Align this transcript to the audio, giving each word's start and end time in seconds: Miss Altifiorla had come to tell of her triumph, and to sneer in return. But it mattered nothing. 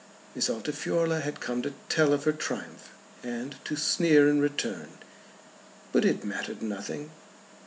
Miss 0.33 0.49
Altifiorla 0.49 1.19
had 1.19 1.39
come 1.39 1.61
to 1.61 1.75
tell 1.87 2.11
of 2.11 2.23
her 2.23 2.31
triumph, 2.31 2.89
and 3.21 3.53
to 3.65 3.75
sneer 3.75 4.27
in 4.27 4.41
return. 4.41 4.89
But 5.91 6.05
it 6.05 6.25
mattered 6.25 6.63
nothing. 6.63 7.11